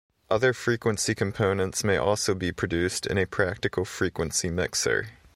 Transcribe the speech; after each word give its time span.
Other 0.31 0.51
frequency 0.51 1.13
components 1.13 1.83
may 1.83 1.95
also 1.95 2.33
be 2.33 2.51
produced 2.51 3.05
in 3.05 3.19
a 3.19 3.27
practical 3.27 3.85
frequency 3.85 4.49
mixer. 4.49 5.09